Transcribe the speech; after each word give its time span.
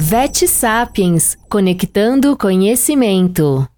Vet 0.00 0.46
Sapiens 0.46 1.36
Conectando 1.50 2.36
Conhecimento. 2.36 3.68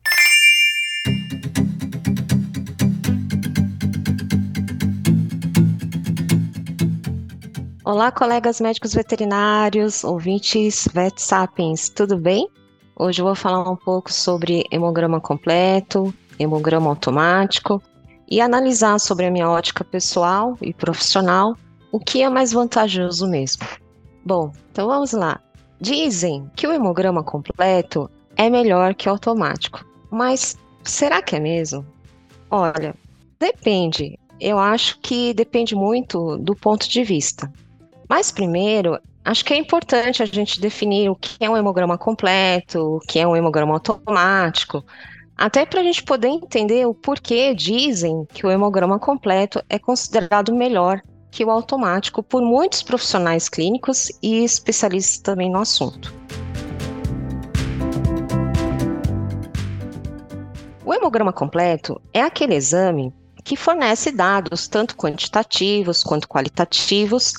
Olá, 7.82 8.12
colegas 8.12 8.60
médicos 8.60 8.92
veterinários, 8.92 10.04
ouvintes 10.04 10.86
Vet 10.92 11.18
Sapiens, 11.18 11.88
tudo 11.88 12.18
bem? 12.18 12.46
Hoje 12.94 13.22
eu 13.22 13.24
vou 13.24 13.34
falar 13.34 13.68
um 13.68 13.76
pouco 13.76 14.12
sobre 14.12 14.66
hemograma 14.70 15.22
completo, 15.22 16.14
hemograma 16.38 16.90
automático 16.90 17.82
e 18.30 18.42
analisar 18.42 19.00
sobre 19.00 19.24
a 19.24 19.30
minha 19.30 19.48
ótica 19.48 19.82
pessoal 19.82 20.56
e 20.60 20.74
profissional 20.74 21.56
o 21.90 21.98
que 21.98 22.22
é 22.22 22.28
mais 22.28 22.52
vantajoso 22.52 23.26
mesmo. 23.26 23.66
Bom, 24.22 24.52
então 24.70 24.86
vamos 24.86 25.12
lá. 25.12 25.40
Dizem 25.80 26.50
que 26.54 26.66
o 26.66 26.72
hemograma 26.72 27.22
completo 27.22 28.10
é 28.36 28.50
melhor 28.50 28.94
que 28.94 29.08
o 29.08 29.12
automático, 29.12 29.84
mas 30.10 30.56
será 30.84 31.22
que 31.22 31.36
é 31.36 31.40
mesmo? 31.40 31.86
Olha, 32.50 32.94
depende. 33.38 34.18
Eu 34.38 34.58
acho 34.58 34.98
que 35.00 35.32
depende 35.32 35.74
muito 35.74 36.36
do 36.38 36.54
ponto 36.54 36.88
de 36.88 37.02
vista. 37.02 37.50
Mas 38.08 38.30
primeiro, 38.30 38.98
acho 39.24 39.44
que 39.44 39.54
é 39.54 39.56
importante 39.56 40.22
a 40.22 40.26
gente 40.26 40.60
definir 40.60 41.08
o 41.08 41.16
que 41.16 41.42
é 41.44 41.48
um 41.48 41.56
hemograma 41.56 41.96
completo, 41.96 42.96
o 42.96 43.00
que 43.00 43.18
é 43.18 43.26
um 43.26 43.36
hemograma 43.36 43.74
automático, 43.74 44.84
até 45.36 45.64
para 45.64 45.80
a 45.80 45.84
gente 45.84 46.02
poder 46.02 46.28
entender 46.28 46.86
o 46.86 46.92
porquê 46.92 47.54
dizem 47.54 48.26
que 48.34 48.46
o 48.46 48.50
hemograma 48.50 48.98
completo 48.98 49.62
é 49.70 49.78
considerado 49.78 50.54
melhor 50.54 51.00
que 51.30 51.44
o 51.44 51.50
automático 51.50 52.22
por 52.22 52.42
muitos 52.42 52.82
profissionais 52.82 53.48
clínicos 53.48 54.10
e 54.22 54.44
especialistas 54.44 55.18
também 55.18 55.50
no 55.50 55.60
assunto. 55.60 56.12
O 60.84 60.92
hemograma 60.92 61.32
completo 61.32 62.00
é 62.12 62.20
aquele 62.20 62.54
exame 62.54 63.14
que 63.44 63.56
fornece 63.56 64.10
dados 64.10 64.68
tanto 64.68 64.96
quantitativos 64.96 66.02
quanto 66.02 66.28
qualitativos 66.28 67.34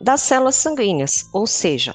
das 0.00 0.20
células 0.20 0.56
sanguíneas, 0.56 1.28
ou 1.32 1.46
seja, 1.46 1.92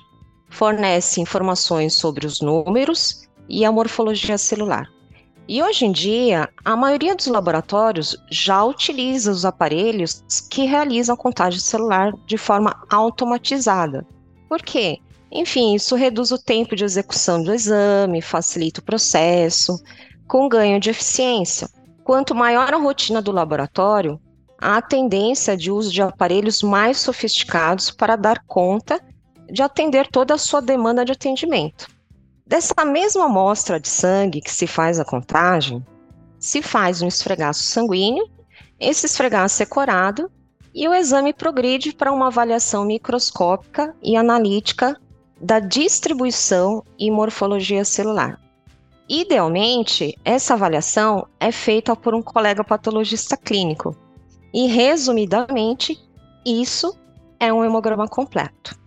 fornece 0.49 1.21
informações 1.21 1.93
sobre 1.93 2.25
os 2.25 2.41
números 2.41 3.27
e 3.49 3.66
a 3.66 3.71
morfologia 3.71 4.38
celular. 4.38 4.89
E 5.49 5.63
hoje 5.63 5.85
em 5.85 5.93
dia, 5.93 6.49
a 6.65 6.75
maioria 6.75 7.15
dos 7.15 7.27
laboratórios 7.27 8.17
já 8.29 8.65
utiliza 8.65 9.31
os 9.31 9.45
aparelhos 9.45 10.21
que 10.49 10.65
realizam 10.65 11.15
a 11.15 11.17
contagem 11.17 11.61
celular 11.61 12.11
de 12.25 12.37
forma 12.37 12.83
automatizada. 12.89 14.05
Por 14.49 14.61
quê? 14.61 14.99
Enfim, 15.31 15.73
isso 15.73 15.95
reduz 15.95 16.31
o 16.31 16.37
tempo 16.37 16.75
de 16.75 16.83
execução 16.83 17.41
do 17.41 17.53
exame, 17.53 18.21
facilita 18.21 18.81
o 18.81 18.83
processo, 18.83 19.81
com 20.27 20.49
ganho 20.49 20.81
de 20.81 20.89
eficiência. 20.89 21.69
Quanto 22.03 22.35
maior 22.35 22.73
a 22.73 22.77
rotina 22.77 23.21
do 23.21 23.31
laboratório, 23.31 24.19
há 24.59 24.81
tendência 24.81 25.55
de 25.55 25.71
uso 25.71 25.93
de 25.93 26.01
aparelhos 26.01 26.61
mais 26.61 26.99
sofisticados 26.99 27.89
para 27.89 28.17
dar 28.17 28.43
conta 28.45 28.99
de 29.49 29.61
atender 29.61 30.07
toda 30.07 30.33
a 30.33 30.37
sua 30.37 30.61
demanda 30.61 31.05
de 31.05 31.13
atendimento. 31.13 31.87
Dessa 32.47 32.85
mesma 32.85 33.25
amostra 33.25 33.77
de 33.77 33.89
sangue 33.89 34.39
que 34.39 34.49
se 34.49 34.65
faz 34.65 35.01
a 35.01 35.05
contagem, 35.05 35.85
se 36.39 36.61
faz 36.61 37.01
um 37.01 37.07
esfregaço 37.07 37.61
sanguíneo, 37.63 38.25
esse 38.79 39.05
esfregaço 39.05 39.61
é 39.61 39.65
corado 39.65 40.31
e 40.73 40.87
o 40.87 40.93
exame 40.93 41.33
progride 41.33 41.91
para 41.91 42.11
uma 42.11 42.27
avaliação 42.27 42.85
microscópica 42.85 43.93
e 44.01 44.15
analítica 44.15 44.95
da 45.41 45.59
distribuição 45.59 46.85
e 46.97 47.11
morfologia 47.11 47.83
celular. 47.83 48.39
Idealmente, 49.09 50.17
essa 50.23 50.53
avaliação 50.53 51.27
é 51.41 51.51
feita 51.51 51.97
por 51.97 52.15
um 52.15 52.21
colega 52.21 52.63
patologista 52.63 53.35
clínico. 53.35 53.93
E, 54.53 54.67
resumidamente, 54.67 55.99
isso 56.45 56.97
é 57.41 57.52
um 57.52 57.65
hemograma 57.65 58.07
completo. 58.07 58.86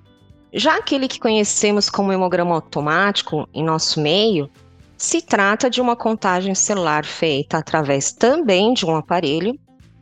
Já 0.52 0.76
aquele 0.76 1.06
que 1.06 1.20
conhecemos 1.20 1.88
como 1.88 2.12
hemograma 2.12 2.54
automático 2.54 3.48
em 3.54 3.62
nosso 3.62 4.00
meio, 4.00 4.50
se 4.96 5.22
trata 5.22 5.70
de 5.70 5.80
uma 5.80 5.94
contagem 5.94 6.54
celular 6.54 7.04
feita 7.04 7.58
através 7.58 8.12
também 8.12 8.74
de 8.74 8.84
um 8.84 8.96
aparelho, 8.96 9.58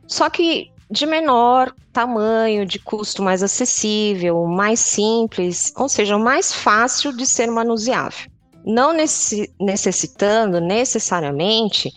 só 0.07 0.31
que 0.31 0.73
de 0.91 1.05
menor 1.05 1.73
tamanho, 1.93 2.65
de 2.65 2.79
custo 2.79 3.23
mais 3.23 3.43
acessível, 3.43 4.47
mais 4.47 4.81
simples, 4.81 5.73
ou 5.77 5.89
seja, 5.89 6.17
mais 6.17 6.53
fácil 6.53 7.15
de 7.15 7.27
ser 7.27 7.49
manuseável. 7.49 8.31
Não 8.65 8.93
necessitando 9.61 10.61
necessariamente 10.61 11.93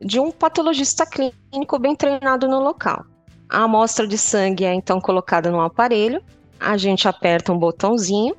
de 0.00 0.20
um 0.20 0.30
patologista 0.30 1.04
clínico 1.04 1.78
bem 1.78 1.96
treinado 1.96 2.46
no 2.46 2.60
local. 2.60 3.04
A 3.50 3.64
amostra 3.64 4.06
de 4.06 4.16
sangue 4.16 4.64
é 4.64 4.72
então 4.72 5.00
colocada 5.00 5.50
no 5.50 5.60
aparelho 5.60 6.22
a 6.60 6.76
gente 6.76 7.08
aperta 7.08 7.52
um 7.52 7.58
botãozinho 7.58 8.36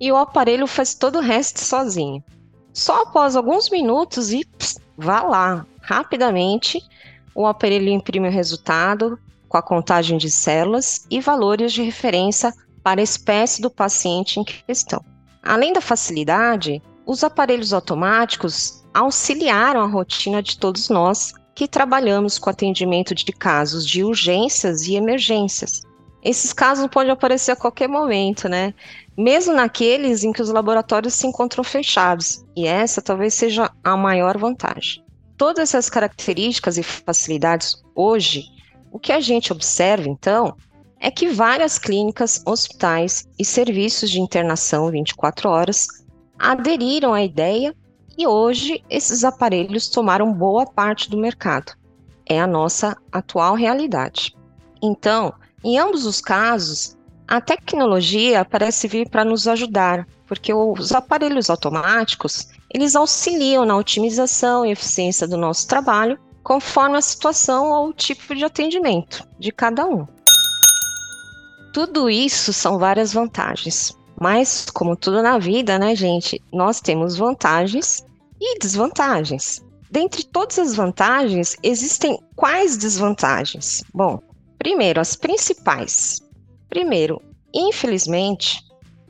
e 0.00 0.10
o 0.12 0.16
aparelho 0.16 0.66
faz 0.66 0.94
todo 0.94 1.18
o 1.18 1.22
resto 1.22 1.60
sozinho. 1.60 2.22
Só 2.72 3.02
após 3.02 3.34
alguns 3.34 3.68
minutos 3.70 4.32
e 4.32 4.44
pss, 4.44 4.80
vá 4.96 5.22
lá, 5.22 5.66
rapidamente, 5.80 6.80
o 7.34 7.46
aparelho 7.46 7.88
imprime 7.88 8.28
o 8.28 8.32
resultado 8.32 9.18
com 9.48 9.56
a 9.56 9.62
contagem 9.62 10.18
de 10.18 10.30
células 10.30 11.06
e 11.10 11.20
valores 11.20 11.72
de 11.72 11.82
referência 11.82 12.52
para 12.82 13.00
a 13.00 13.04
espécie 13.04 13.60
do 13.60 13.70
paciente 13.70 14.38
em 14.38 14.44
questão. 14.44 15.04
Além 15.42 15.72
da 15.72 15.80
facilidade, 15.80 16.82
os 17.06 17.24
aparelhos 17.24 17.72
automáticos 17.72 18.84
auxiliaram 18.92 19.80
a 19.80 19.86
rotina 19.86 20.42
de 20.42 20.58
todos 20.58 20.88
nós 20.88 21.32
que 21.54 21.66
trabalhamos 21.66 22.38
com 22.38 22.50
atendimento 22.50 23.14
de 23.14 23.32
casos 23.32 23.86
de 23.86 24.04
urgências 24.04 24.82
e 24.82 24.94
emergências, 24.94 25.82
esses 26.22 26.52
casos 26.52 26.88
podem 26.88 27.12
aparecer 27.12 27.52
a 27.52 27.56
qualquer 27.56 27.88
momento, 27.88 28.48
né? 28.48 28.74
Mesmo 29.16 29.54
naqueles 29.54 30.24
em 30.24 30.32
que 30.32 30.42
os 30.42 30.50
laboratórios 30.50 31.14
se 31.14 31.26
encontram 31.26 31.62
fechados, 31.62 32.44
e 32.56 32.66
essa 32.66 33.00
talvez 33.00 33.34
seja 33.34 33.70
a 33.82 33.96
maior 33.96 34.36
vantagem. 34.36 35.04
Todas 35.36 35.68
essas 35.68 35.88
características 35.88 36.78
e 36.78 36.82
facilidades 36.82 37.82
hoje, 37.94 38.44
o 38.90 38.98
que 38.98 39.12
a 39.12 39.20
gente 39.20 39.52
observa 39.52 40.08
então 40.08 40.56
é 41.00 41.10
que 41.10 41.28
várias 41.28 41.78
clínicas, 41.78 42.42
hospitais 42.44 43.28
e 43.38 43.44
serviços 43.44 44.10
de 44.10 44.20
internação 44.20 44.90
24 44.90 45.48
horas 45.48 45.86
aderiram 46.36 47.14
à 47.14 47.22
ideia 47.22 47.74
e 48.16 48.26
hoje 48.26 48.82
esses 48.90 49.22
aparelhos 49.22 49.88
tomaram 49.88 50.32
boa 50.32 50.66
parte 50.66 51.08
do 51.08 51.16
mercado. 51.16 51.72
É 52.26 52.40
a 52.40 52.46
nossa 52.46 52.96
atual 53.12 53.54
realidade. 53.54 54.34
Então, 54.82 55.32
em 55.64 55.78
ambos 55.78 56.06
os 56.06 56.20
casos, 56.20 56.96
a 57.26 57.40
tecnologia 57.40 58.44
parece 58.44 58.88
vir 58.88 59.08
para 59.08 59.24
nos 59.24 59.46
ajudar, 59.48 60.06
porque 60.26 60.52
os 60.52 60.92
aparelhos 60.92 61.50
automáticos, 61.50 62.48
eles 62.72 62.94
auxiliam 62.94 63.64
na 63.64 63.76
otimização 63.76 64.64
e 64.64 64.70
eficiência 64.70 65.26
do 65.26 65.36
nosso 65.36 65.66
trabalho, 65.66 66.18
conforme 66.42 66.96
a 66.96 67.02
situação 67.02 67.70
ou 67.70 67.88
o 67.88 67.92
tipo 67.92 68.34
de 68.34 68.44
atendimento 68.44 69.26
de 69.38 69.52
cada 69.52 69.86
um. 69.86 70.06
Tudo 71.72 72.08
isso 72.08 72.52
são 72.52 72.78
várias 72.78 73.12
vantagens, 73.12 73.96
mas 74.18 74.66
como 74.72 74.96
tudo 74.96 75.22
na 75.22 75.38
vida, 75.38 75.78
né, 75.78 75.94
gente, 75.94 76.42
nós 76.52 76.80
temos 76.80 77.16
vantagens 77.16 78.04
e 78.40 78.58
desvantagens. 78.58 79.62
Dentre 79.90 80.24
todas 80.24 80.58
as 80.58 80.74
vantagens, 80.74 81.56
existem 81.62 82.18
quais 82.36 82.76
desvantagens? 82.76 83.82
Bom, 83.92 84.20
Primeiro, 84.58 85.00
as 85.00 85.14
principais. 85.14 86.20
Primeiro, 86.68 87.22
infelizmente, 87.54 88.60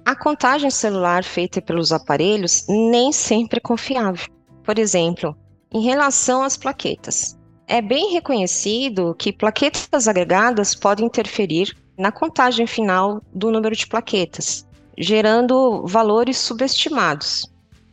a 0.05 0.15
contagem 0.15 0.71
celular 0.71 1.25
feita 1.25 1.61
pelos 1.61 1.93
aparelhos 1.93 2.65
nem 2.69 3.13
sempre 3.13 3.59
é 3.59 3.61
confiável. 3.61 4.27
Por 4.63 4.79
exemplo, 4.79 5.37
em 5.73 5.83
relação 5.83 6.43
às 6.43 6.57
plaquetas. 6.57 7.39
É 7.67 7.83
bem 7.83 8.13
reconhecido 8.13 9.15
que 9.19 9.33
plaquetas 9.33 10.09
agregadas 10.09 10.75
podem 10.75 11.07
interferir 11.07 11.77
na 11.99 12.11
contagem 12.11 12.67
final 12.67 13.21
do 13.35 13.51
número 13.51 13.75
de 13.75 13.87
plaquetas, 13.87 14.67
gerando 14.97 15.87
valores 15.87 16.39
subestimados. 16.39 17.51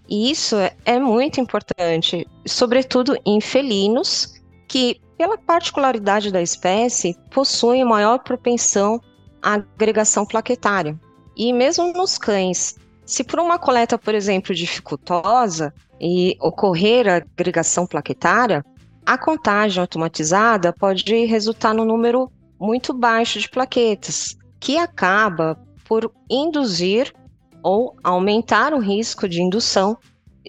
E 0.08 0.32
isso 0.32 0.56
é, 0.56 0.76
é 0.86 1.00
muito 1.00 1.42
importante, 1.42 2.28
sobretudo 2.46 3.18
em 3.26 3.42
felinos 3.42 4.36
que 4.68 5.02
pela 5.18 5.38
particularidade 5.38 6.32
da 6.32 6.42
espécie, 6.42 7.18
possuem 7.32 7.84
maior 7.86 8.20
propensão 8.20 9.00
à 9.42 9.54
agregação 9.54 10.26
plaquetária. 10.26 11.00
E 11.36 11.52
mesmo 11.54 11.92
nos 11.94 12.18
cães, 12.18 12.76
se 13.06 13.24
por 13.24 13.40
uma 13.40 13.60
coleta, 13.60 13.98
por 13.98 14.16
exemplo, 14.16 14.54
dificultosa 14.54 15.74
e 16.00 16.38
ocorrer 16.42 17.08
a 17.08 17.18
agregação 17.18 17.86
plaquetária, 17.86 18.64
a 19.06 19.18
contagem 19.18 19.80
automatizada 19.80 20.74
pode 20.74 21.04
resultar 21.26 21.74
no 21.74 21.86
número 21.86 22.32
muito 22.60 22.94
baixo 22.94 23.40
de 23.40 23.50
plaquetas, 23.50 24.36
que 24.60 24.78
acaba 24.78 25.60
por 25.88 26.12
induzir 26.30 27.14
ou 27.62 27.96
aumentar 28.04 28.74
o 28.74 28.80
risco 28.80 29.30
de 29.30 29.42
indução 29.42 29.98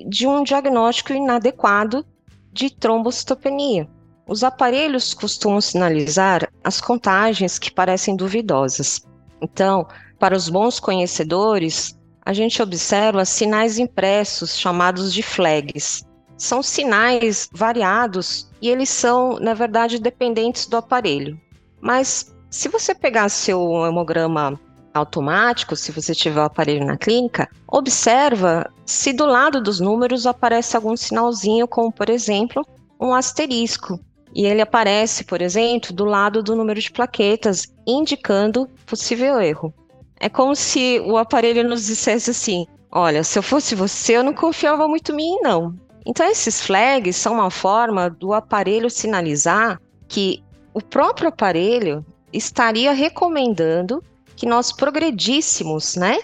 de 0.09 0.27
um 0.27 0.43
diagnóstico 0.43 1.13
inadequado 1.13 2.05
de 2.53 2.71
trombocitopenia. 2.71 3.89
Os 4.29 4.43
aparelhos 4.43 5.15
costumam 5.15 5.61
sinalizar 5.61 6.49
as 6.65 6.81
contagens 6.81 7.59
que 7.59 7.71
parecem 7.71 8.17
duvidosas. 8.17 9.07
Então, 9.41 9.87
para 10.19 10.37
os 10.37 10.49
bons 10.49 10.81
conhecedores, 10.81 11.97
a 12.25 12.33
gente 12.33 12.61
observa 12.61 13.25
sinais 13.25 13.79
impressos 13.79 14.59
chamados 14.59 15.13
de 15.13 15.23
flags. 15.23 16.05
São 16.37 16.61
sinais 16.61 17.49
variados 17.53 18.51
e 18.61 18.69
eles 18.69 18.89
são, 18.89 19.39
na 19.39 19.55
verdade, 19.55 20.01
dependentes 20.01 20.67
do 20.67 20.77
aparelho. 20.77 21.41
Mas 21.81 22.35
se 22.51 22.69
você 22.69 22.95
pegar 22.95 23.29
seu 23.29 23.87
hemograma 23.87 24.59
automático, 24.93 25.77
se 25.77 25.93
você 25.93 26.15
tiver 26.15 26.41
o 26.41 26.45
aparelho 26.45 26.85
na 26.85 26.97
clínica, 26.97 27.49
observa 27.69 28.69
se 28.85 29.13
do 29.13 29.25
lado 29.25 29.63
dos 29.63 29.79
números 29.79 30.27
aparece 30.27 30.77
algum 30.77 30.97
sinalzinho, 30.97 31.69
como 31.69 31.93
por 31.93 32.11
exemplo, 32.11 32.67
um 33.01 33.15
asterisco. 33.15 34.01
E 34.37 34.45
ele 34.45 34.61
aparece, 34.61 35.25
por 35.25 35.41
exemplo, 35.41 35.95
do 35.95 36.05
lado 36.05 36.43
do 36.43 36.55
número 36.55 36.79
de 36.79 36.93
plaquetas, 36.93 37.73
indicando 37.87 38.69
possível 38.85 39.41
erro. 39.41 39.73
É 40.21 40.29
como 40.29 40.55
se 40.55 41.01
o 41.07 41.17
aparelho 41.17 41.67
nos 41.67 41.87
dissesse 41.87 42.33
assim: 42.33 42.67
olha, 42.93 43.25
se 43.25 43.39
eu 43.39 43.43
fosse 43.43 43.75
você, 43.75 44.19
eu 44.19 44.23
não 44.23 44.35
confiava 44.35 44.87
muito 44.87 45.13
em 45.13 45.17
mim, 45.17 45.39
não. 45.41 45.75
Então, 46.05 46.27
esses 46.27 46.61
flags 46.61 47.17
são 47.17 47.33
uma 47.33 47.51
forma 47.51 48.11
do 48.11 48.35
aparelho 48.35 48.91
sinalizar 48.91 49.81
que 50.07 50.45
o 50.75 50.83
próprio 50.83 51.31
aparelho 51.31 52.05
estaria 52.31 52.93
recomendando 52.93 54.03
que 54.37 54.45
nós 54.45 54.71
progredíssemos, 54.71 55.97
né, 55.97 56.19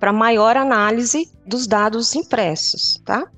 para 0.00 0.10
maior 0.10 0.56
análise 0.56 1.30
dos 1.46 1.66
dados 1.66 2.14
impressos, 2.14 2.98
tá? 3.04 3.30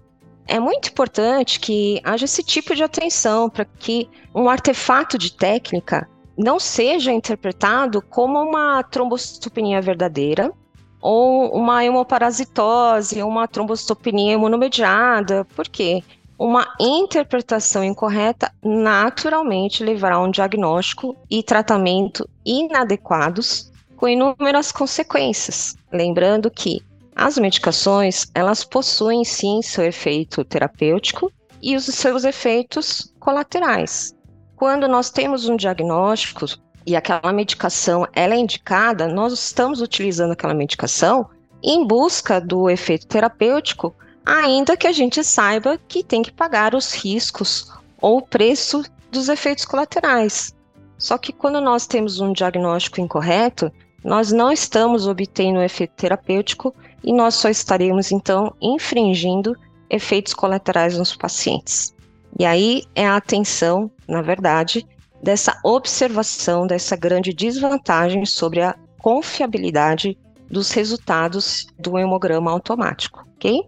É 0.47 0.59
muito 0.59 0.89
importante 0.89 1.61
que 1.61 2.01
haja 2.05 2.25
esse 2.25 2.43
tipo 2.43 2.75
de 2.75 2.83
atenção 2.83 3.49
para 3.49 3.65
que 3.65 4.09
um 4.35 4.49
artefato 4.49 5.17
de 5.17 5.33
técnica 5.33 6.09
não 6.37 6.59
seja 6.59 7.13
interpretado 7.13 8.03
como 8.03 8.39
uma 8.41 8.83
trombocitopenia 8.83 9.81
verdadeira 9.81 10.53
ou 11.01 11.55
uma 11.55 11.85
hemoparasitose, 11.85 13.23
uma 13.23 13.47
trombocitopenia 13.47 14.33
imunomediada. 14.33 15.45
Por 15.57 15.69
quê? 15.69 16.03
Uma 16.39 16.67
interpretação 16.81 17.85
incorreta 17.85 18.51
naturalmente 18.65 19.85
levará 19.85 20.17
a 20.17 20.23
um 20.23 20.31
diagnóstico 20.31 21.15
e 21.31 21.43
tratamento 21.43 22.29
inadequados 22.45 23.71
com 23.97 24.09
inúmeras 24.09 24.73
consequências. 24.73 25.77
Lembrando 25.93 26.51
que 26.51 26.81
as 27.21 27.37
medicações, 27.37 28.31
elas 28.35 28.65
possuem 28.65 29.27
sim 29.27 29.61
seu 29.61 29.85
efeito 29.85 30.43
terapêutico 30.43 31.31
e 31.61 31.77
os 31.77 31.85
seus 31.85 32.25
efeitos 32.25 33.13
colaterais. 33.21 34.17
Quando 34.57 34.89
nós 34.89 35.11
temos 35.11 35.47
um 35.47 35.55
diagnóstico 35.55 36.47
e 36.87 36.97
aquela 36.97 37.31
medicação 37.31 38.09
ela 38.15 38.35
é 38.35 38.39
indicada, 38.39 39.07
nós 39.07 39.35
estamos 39.35 39.83
utilizando 39.83 40.31
aquela 40.31 40.55
medicação 40.55 41.29
em 41.63 41.87
busca 41.87 42.41
do 42.41 42.71
efeito 42.71 43.07
terapêutico, 43.07 43.95
ainda 44.25 44.75
que 44.75 44.87
a 44.87 44.93
gente 44.93 45.23
saiba 45.23 45.79
que 45.89 46.03
tem 46.03 46.23
que 46.23 46.33
pagar 46.33 46.75
os 46.75 46.95
riscos 46.95 47.71
ou 48.01 48.17
o 48.17 48.23
preço 48.23 48.83
dos 49.13 49.29
efeitos 49.29 49.67
colaterais. 49.67 50.55
Só 50.97 51.19
que 51.19 51.35
quando 51.35 51.61
nós 51.61 51.87
temos 51.87 52.19
um 52.19 52.33
diagnóstico 52.33 52.99
incorreto, 52.99 53.71
nós 54.03 54.33
não 54.33 54.51
estamos 54.51 55.07
obtendo 55.07 55.59
o 55.59 55.63
efeito 55.63 55.93
terapêutico 55.97 56.75
e 57.03 57.13
nós 57.13 57.35
só 57.35 57.49
estaremos 57.49 58.13
então 58.13 58.55
infringindo 58.61 59.57
efeitos 59.89 60.35
colaterais 60.35 60.97
nos 60.97 61.17
pacientes. 61.17 61.95
E 62.39 62.45
aí 62.45 62.85
é 62.95 63.07
a 63.07 63.17
atenção, 63.17 63.91
na 64.09 64.23
verdade, 64.23 64.87
dessa 65.23 65.59
observação 65.65 66.67
dessa 66.67 66.97
grande 66.97 67.33
desvantagem 67.33 68.25
sobre 68.25 68.63
a 68.63 68.75
confiabilidade 68.99 70.17
dos 70.51 70.71
resultados 70.71 71.67
do 71.79 71.99
hemograma 71.99 72.51
automático, 72.51 73.25
ok? 73.37 73.63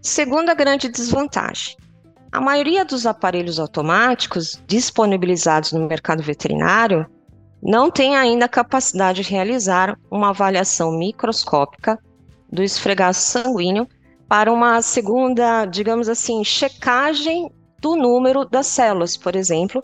Segunda 0.00 0.54
grande 0.54 0.88
desvantagem. 0.88 1.76
A 2.32 2.40
maioria 2.40 2.84
dos 2.84 3.06
aparelhos 3.06 3.58
automáticos 3.58 4.62
disponibilizados 4.66 5.72
no 5.72 5.86
mercado 5.86 6.22
veterinário 6.22 7.06
não 7.62 7.90
tem 7.90 8.16
ainda 8.16 8.48
capacidade 8.48 9.22
de 9.22 9.30
realizar 9.30 9.98
uma 10.10 10.30
avaliação 10.30 10.92
microscópica 10.92 11.98
do 12.50 12.62
esfregaço 12.62 13.20
sanguíneo 13.20 13.88
para 14.28 14.52
uma 14.52 14.80
segunda, 14.82 15.64
digamos 15.66 16.08
assim, 16.08 16.44
checagem 16.44 17.50
do 17.80 17.96
número 17.96 18.44
das 18.44 18.66
células, 18.66 19.16
por 19.16 19.34
exemplo, 19.34 19.82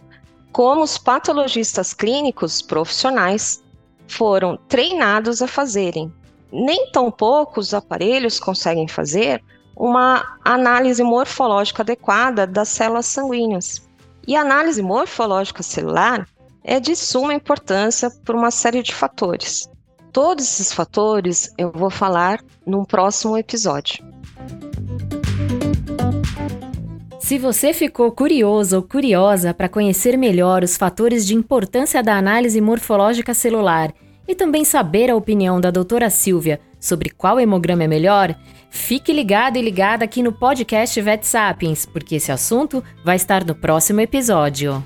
como 0.53 0.83
os 0.83 0.99
patologistas 0.99 1.93
clínicos 1.93 2.63
profissionais 2.63 3.63
foram 4.09 4.57
treinados 4.69 5.43
a 5.43 5.47
fazerem. 5.47 6.13
Nem 6.53 6.91
tão 6.91 7.11
poucos 7.11 7.75
aparelhos 7.75 8.39
conseguem 8.39 8.87
fazer 8.87 9.43
uma 9.77 10.39
análise 10.45 11.03
morfológica 11.03 11.83
adequada 11.83 12.47
das 12.47 12.69
células 12.69 13.07
sanguíneas. 13.07 13.87
E 14.27 14.35
a 14.35 14.41
análise 14.41 14.83
morfológica 14.83 15.62
celular 15.62 16.27
é 16.65 16.81
de 16.81 16.97
suma 16.97 17.35
importância 17.35 18.11
por 18.25 18.35
uma 18.35 18.51
série 18.51 18.83
de 18.83 18.95
fatores. 18.95 19.69
Todos 20.17 20.47
esses 20.47 20.73
fatores 20.73 21.53
eu 21.59 21.71
vou 21.71 21.91
falar 21.91 22.43
num 22.67 22.87
próximo 22.87 23.37
episódio. 23.37 24.03
Se 27.21 27.37
você 27.37 27.75
ficou 27.75 28.11
curioso 28.11 28.77
ou 28.77 28.83
curiosa 28.83 29.53
para 29.53 29.69
conhecer 29.69 30.17
melhor 30.17 30.65
os 30.65 30.75
fatores 30.75 31.27
de 31.27 31.35
importância 31.35 32.03
da 32.03 32.17
análise 32.17 32.59
morfológica 32.63 33.35
celular 33.35 33.93
e 34.27 34.35
também 34.35 34.65
saber 34.65 35.11
a 35.11 35.17
opinião 35.17 35.61
da 35.61 35.71
doutora 35.71 36.09
Silvia 36.09 36.62
sobre 36.81 37.11
qual 37.11 37.39
hemograma 37.39 37.85
é 37.85 37.87
melhor, 37.87 38.35
fique 38.71 39.12
ligado 39.12 39.59
e 39.59 39.61
ligada 39.61 40.07
aqui 40.07 40.23
no 40.23 40.33
podcast 40.33 40.99
Vet 40.99 41.27
Sapiens, 41.27 41.85
porque 41.85 42.15
esse 42.15 42.33
assunto 42.33 42.83
vai 43.05 43.17
estar 43.17 43.45
no 43.45 43.55
próximo 43.55 44.01
episódio. 44.01 44.83